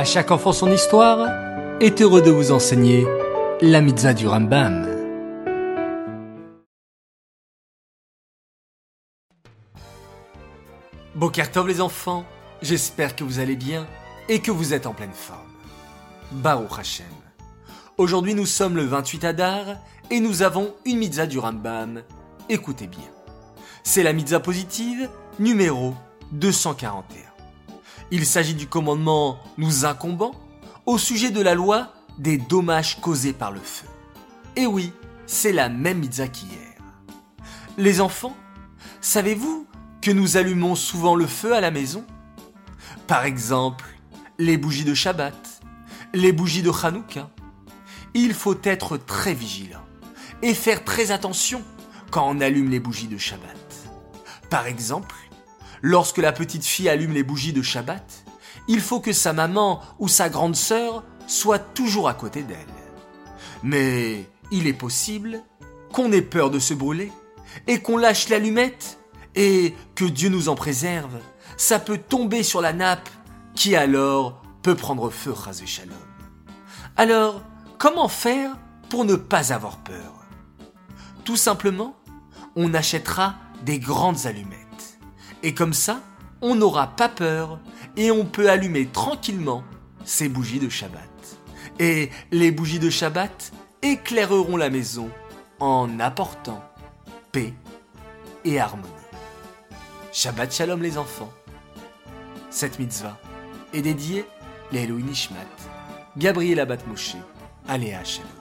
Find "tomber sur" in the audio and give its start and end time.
71.98-72.60